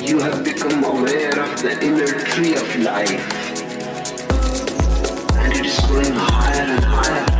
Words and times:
You 0.00 0.20
have 0.20 0.44
become 0.44 0.84
aware 0.84 1.38
of 1.40 1.60
the 1.60 1.76
inner 1.82 2.06
tree 2.06 2.54
of 2.54 2.76
life, 2.76 3.10
and 5.36 5.52
it 5.52 5.66
is 5.66 5.78
going 5.86 6.14
higher 6.14 6.62
and 6.62 6.84
higher, 6.84 7.37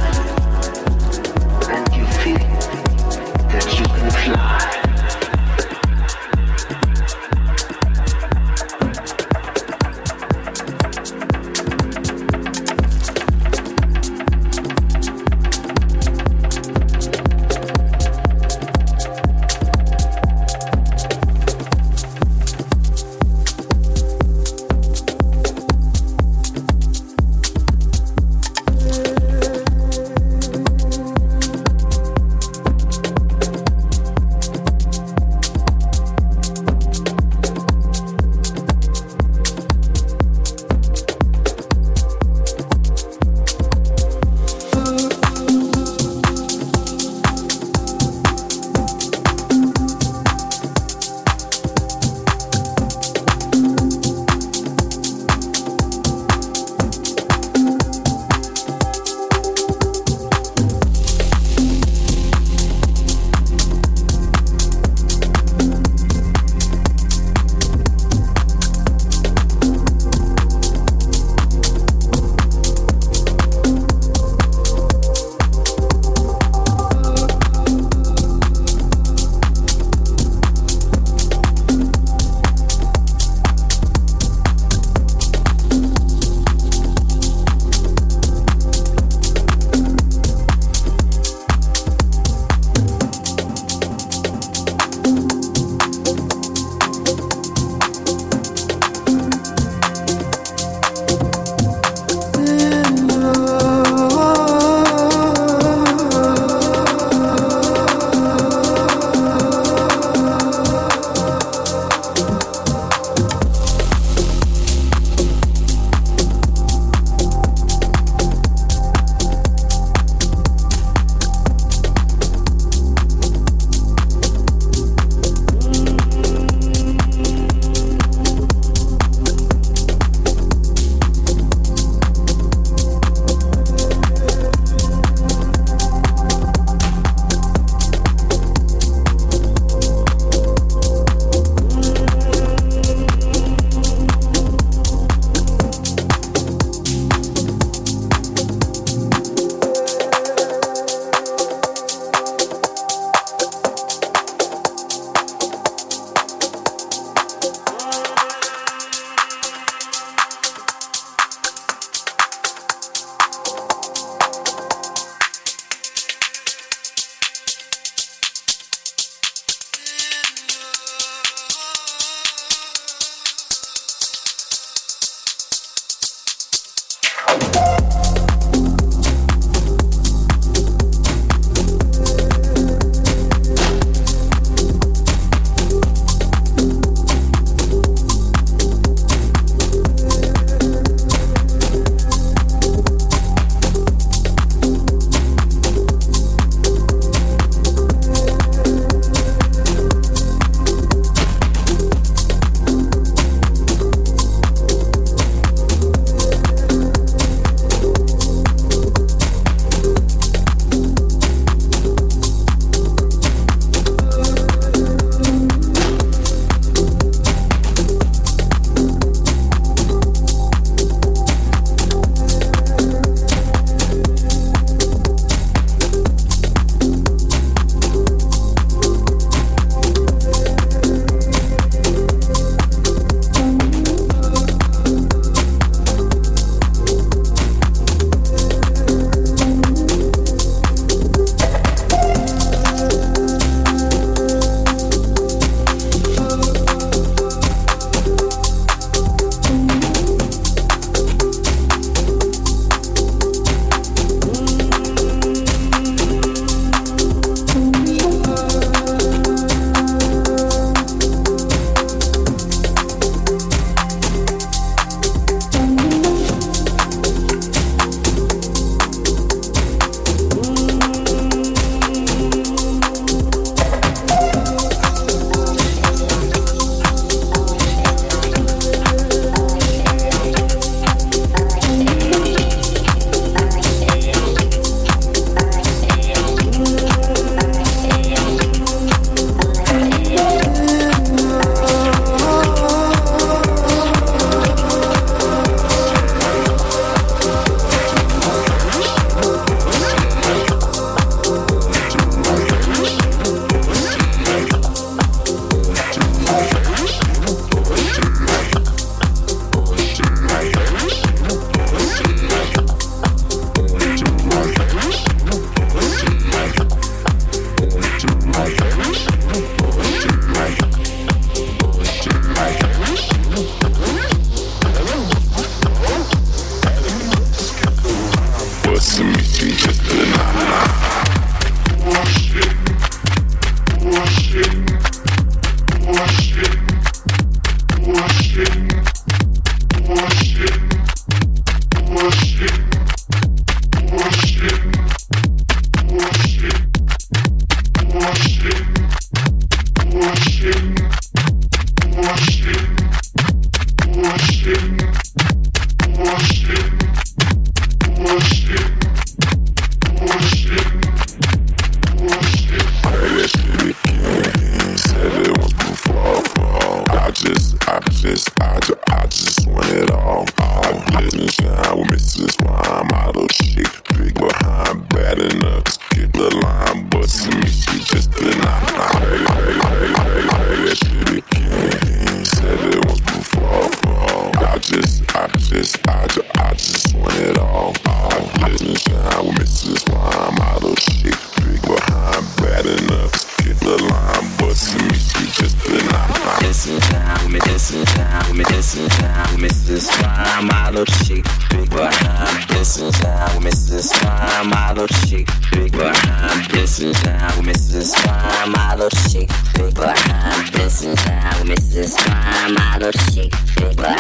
This 410.79 410.87
is 410.87 411.05
how 411.07 411.43
Mrs. 411.43 411.97
Prime 411.99 412.55
model 412.55 412.93
chic 412.93 413.35
figure. 413.35 413.97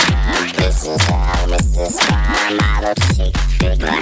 This 0.54 0.86
is 0.86 1.02
how 1.02 1.46
Mrs. 1.48 1.98
Prime 2.06 2.56
model 2.56 2.94
chic 3.16 3.36
figure. 3.58 3.98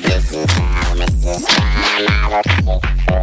This 0.00 0.32
is 0.32 0.50
how 0.52 0.94
Mrs. 0.94 1.44
Prime 1.44 2.06
model 2.30 2.80
chic 2.80 2.80
figure. 3.00 3.13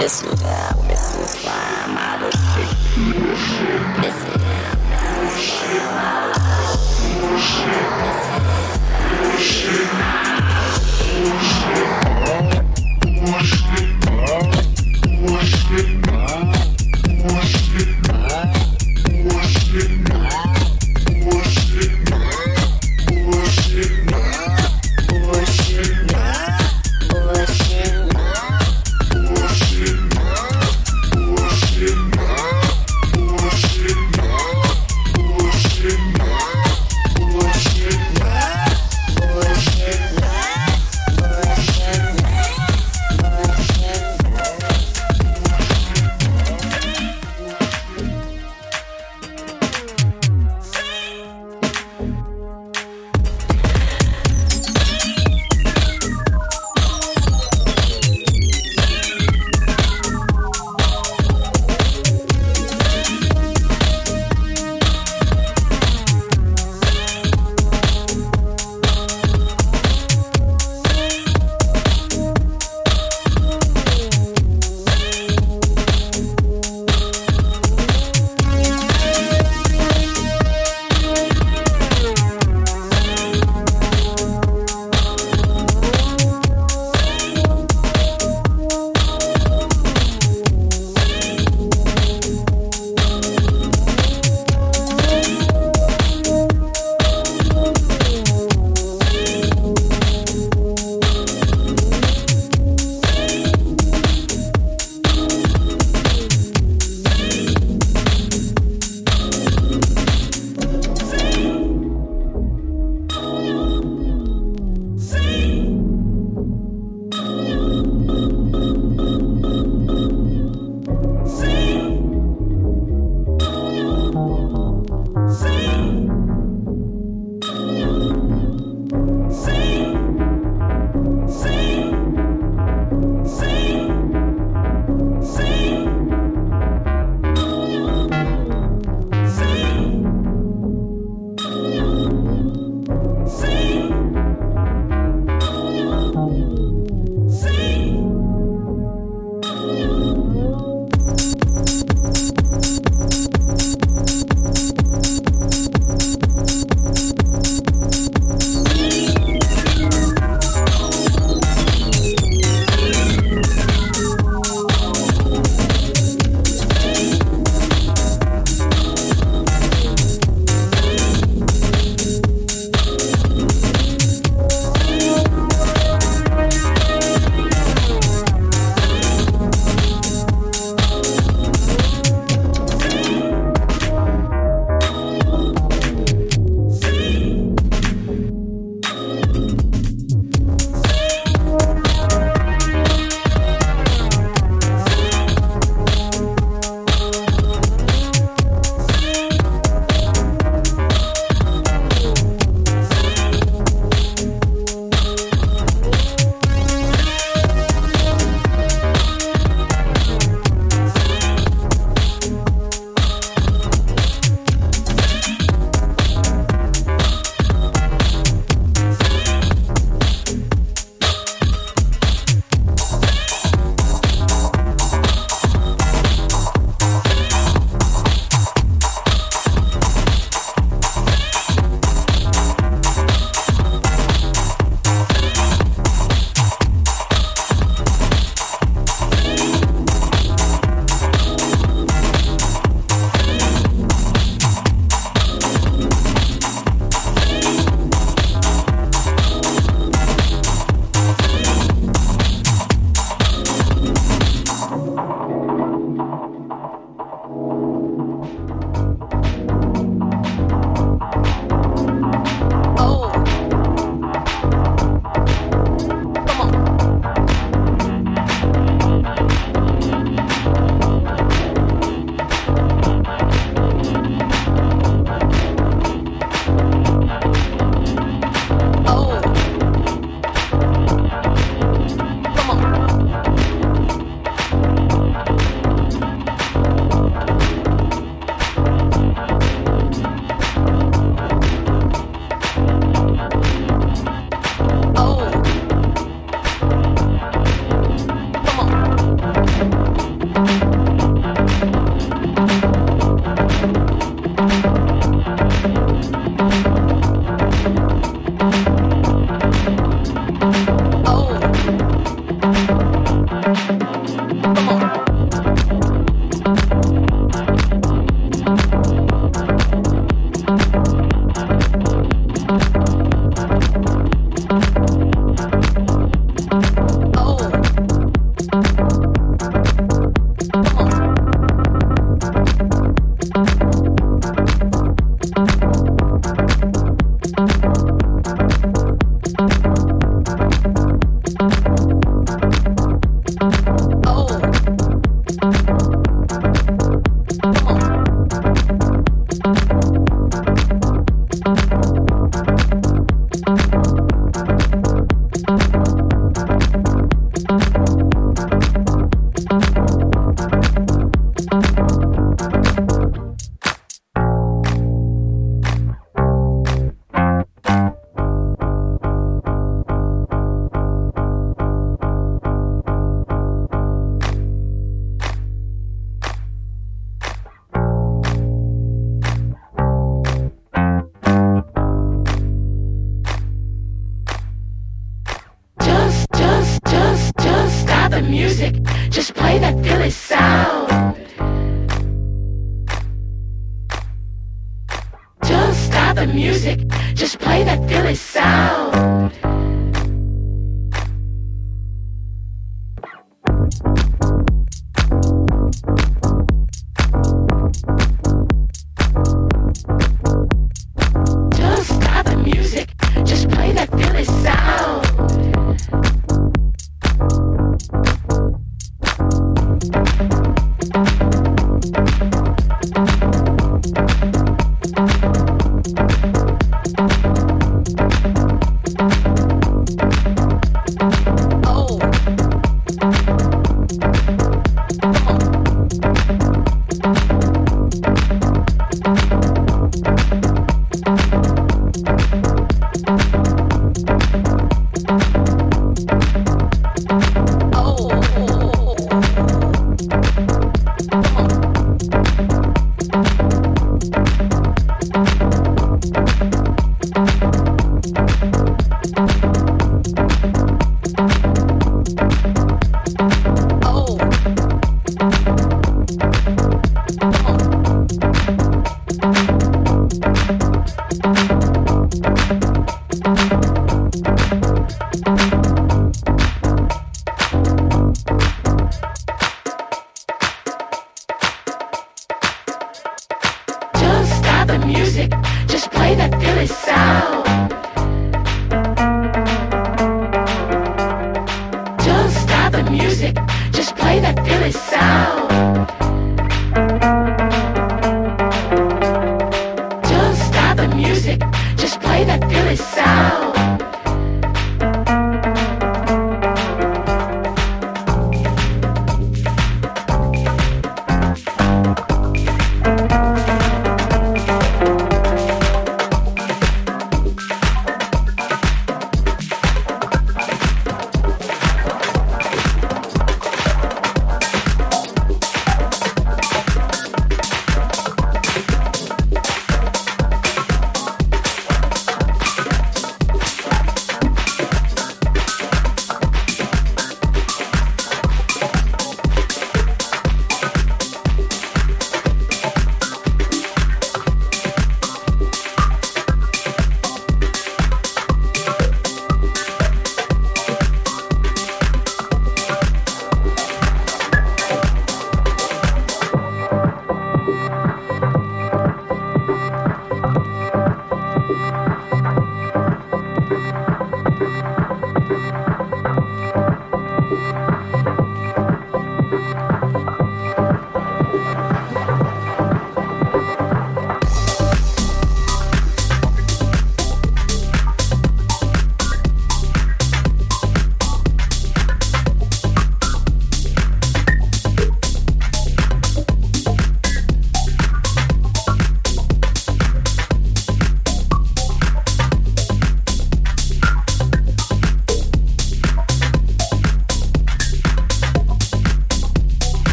Listen 0.00 0.34
down. 0.36 0.63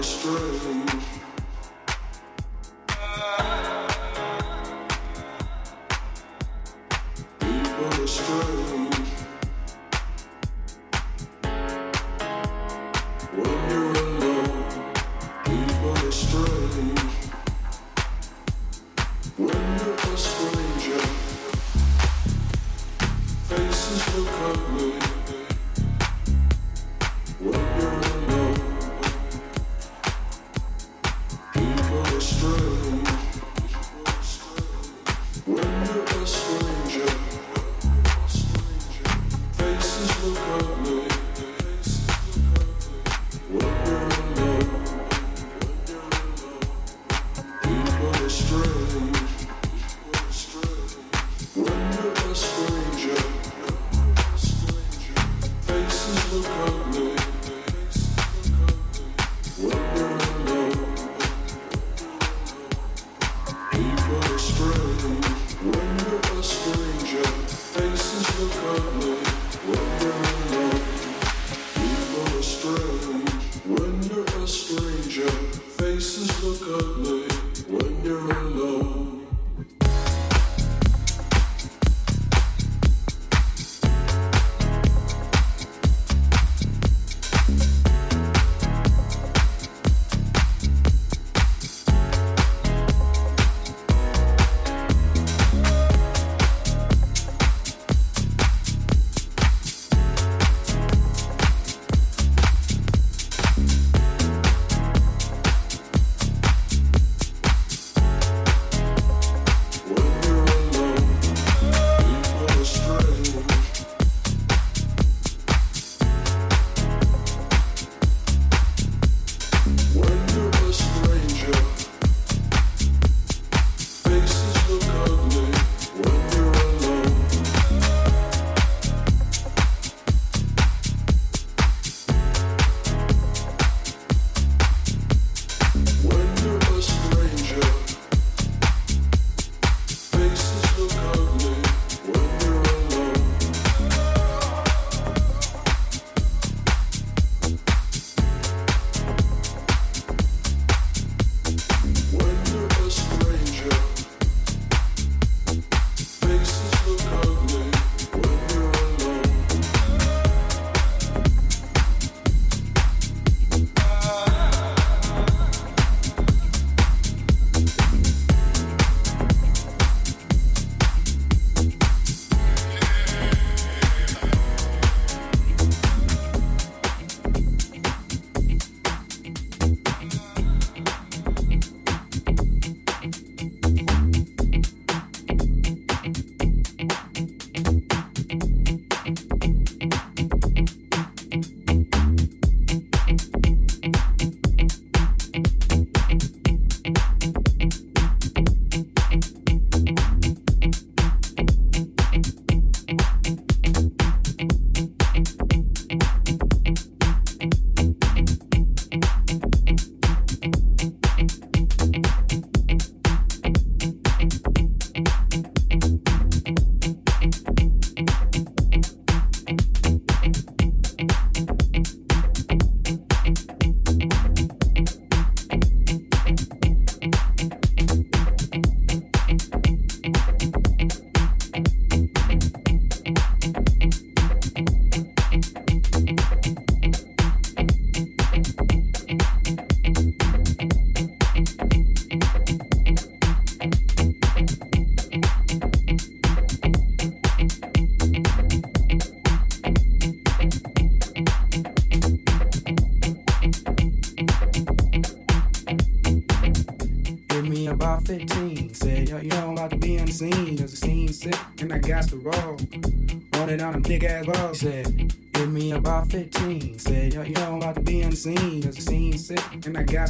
and 0.00 1.27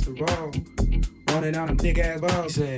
Roll. 0.06 0.52
Wanted 1.28 1.56
on 1.56 1.70
a 1.70 1.74
big 1.74 1.98
ass 1.98 2.20
ball. 2.20 2.42
He 2.44 2.48
said, 2.48 2.77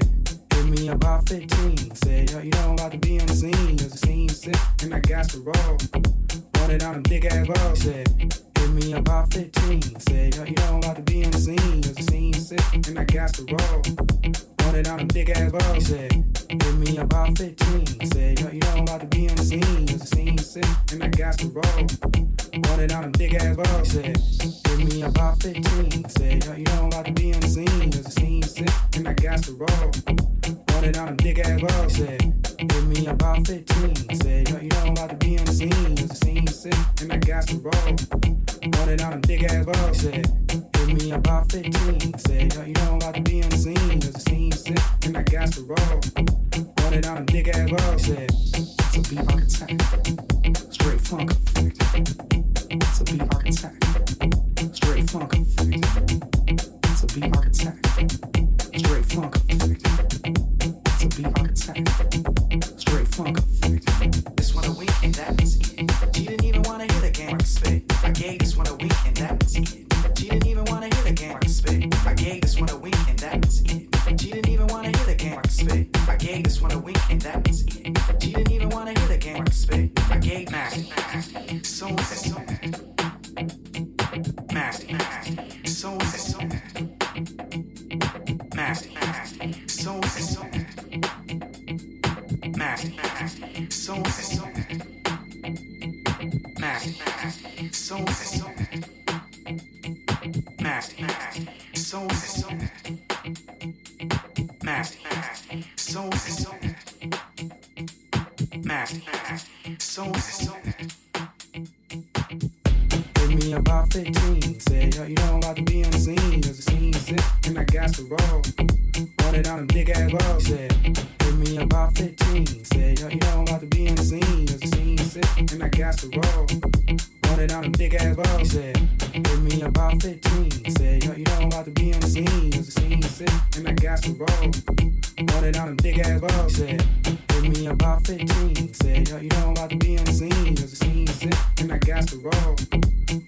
said, 136.51 136.85
give 137.29 137.49
me 137.49 137.67
about 137.67 138.07
15. 138.07 138.75
Said, 138.75 139.09
yo, 139.09 139.17
you 139.19 139.29
know 139.29 139.51
about 139.53 139.71
to 139.71 139.77
be 139.77 139.97
on 139.99 140.05
the 140.05 140.13
scene, 140.13 140.57
cause 140.57 140.71
the 140.71 140.85
scene 140.85 141.09
is 141.09 141.23
it, 141.23 141.35
and 141.61 141.73
I 141.73 141.79
got 141.79 142.09
to 142.09 142.17
roll. 142.19 142.57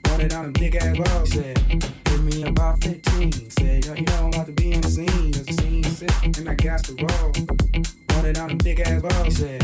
Run 0.08 0.20
it 0.20 0.34
on 0.34 0.46
a 0.46 0.50
big 0.50 0.76
ass 0.76 0.98
roll. 0.98 1.26
said, 1.26 1.58
give 2.04 2.24
me 2.24 2.42
about 2.44 2.82
15. 2.82 3.50
Said, 3.50 3.84
yo, 3.86 3.94
you 3.94 4.02
know 4.02 4.28
about 4.28 4.46
to 4.46 4.52
be 4.52 4.74
on 4.74 4.80
the 4.80 4.88
scene, 4.88 5.32
cause 5.32 5.46
the 5.46 5.52
scene 5.52 5.84
is 5.84 6.02
and 6.02 6.48
I 6.48 6.54
got 6.54 6.84
to 6.84 6.94
roll. 6.94 7.32
Run 8.10 8.26
it 8.26 8.38
on 8.38 8.50
a 8.50 8.56
big 8.56 8.80
ass 8.80 9.02
roll. 9.02 9.30
said, 9.30 9.62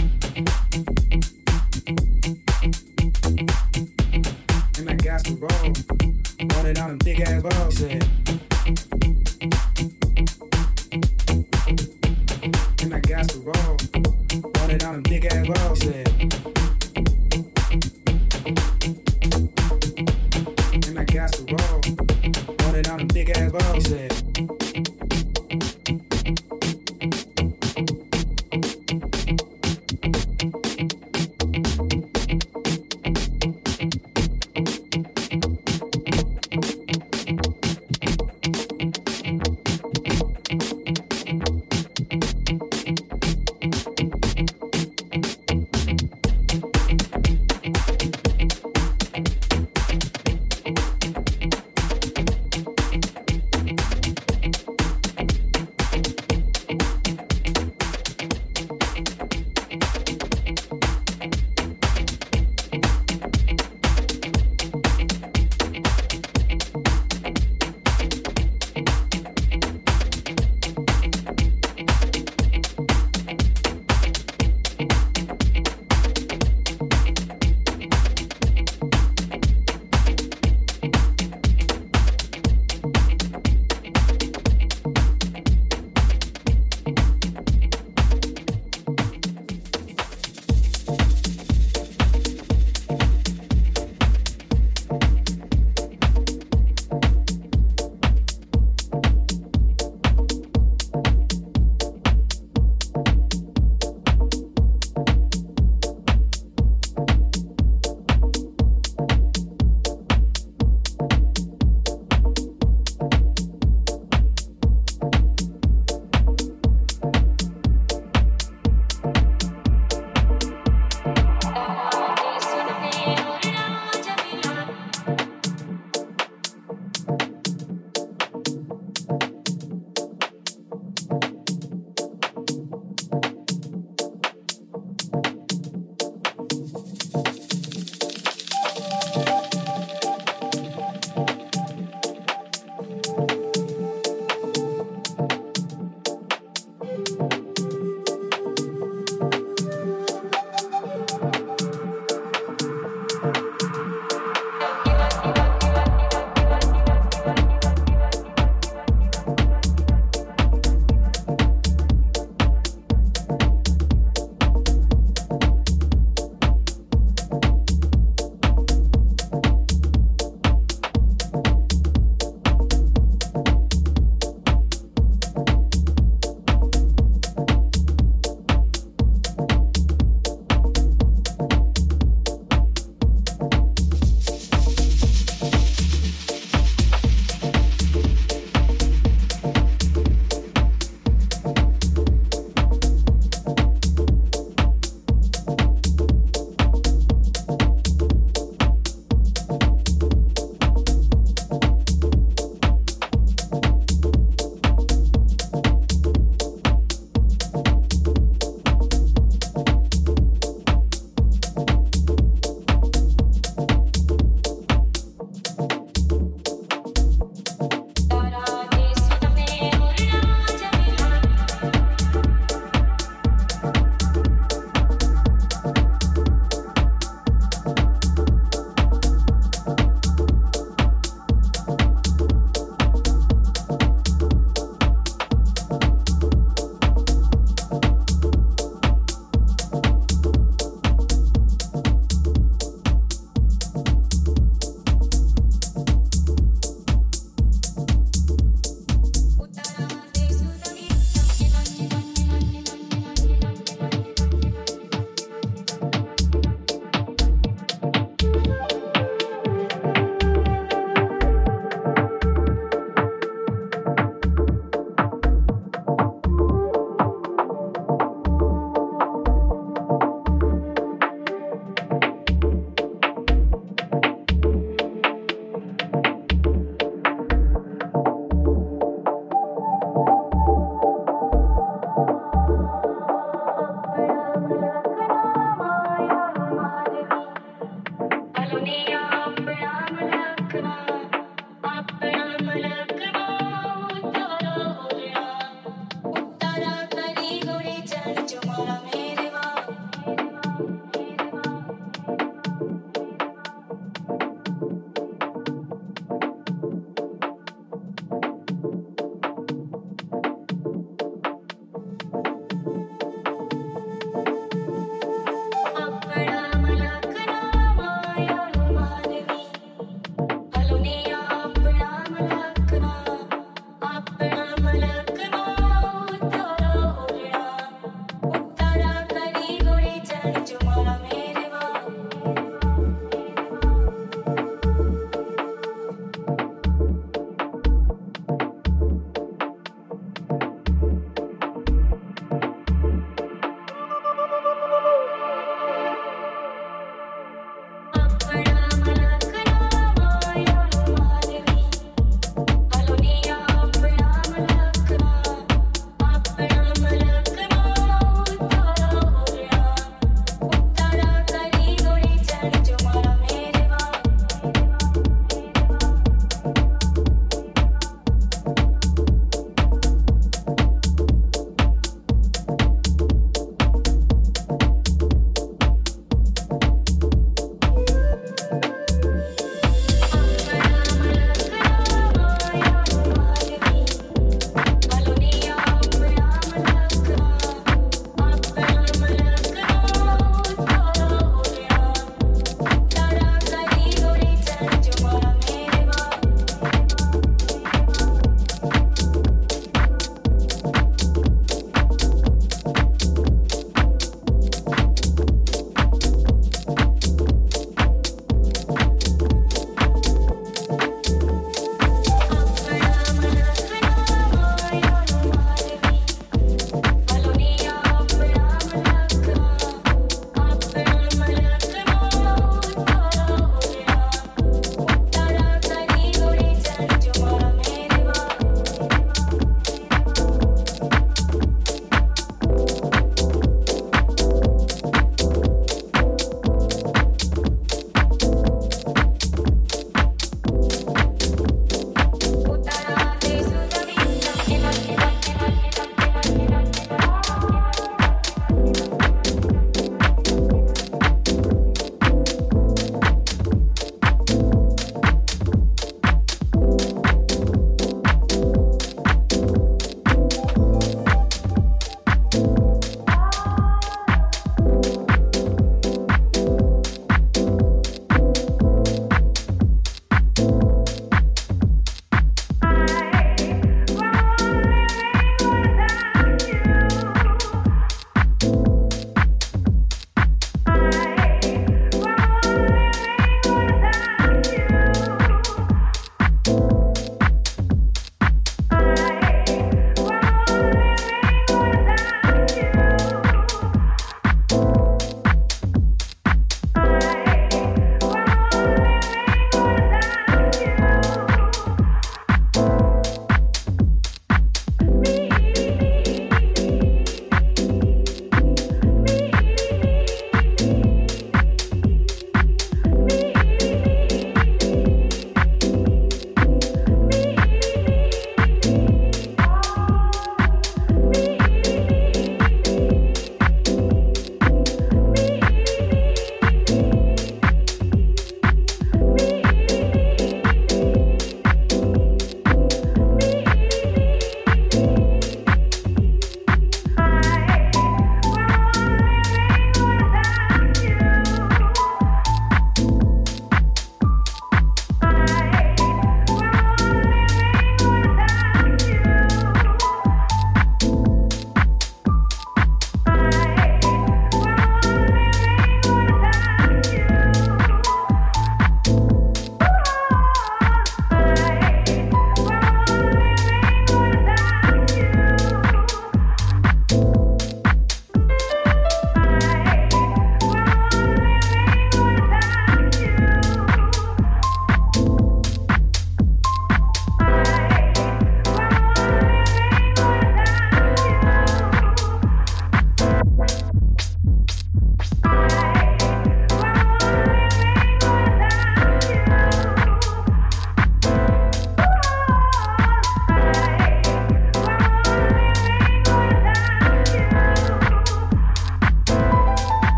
and 4.79 4.89
I 4.89 4.95
got 4.95 5.25
to 5.25 5.35
roll. 5.35 5.73
Run 6.57 6.67
it 6.67 6.79
on 6.79 6.91
a 6.91 6.97
big 6.97 7.21
ass 7.21 7.43
roll. 7.43 7.71
said, 7.71 8.28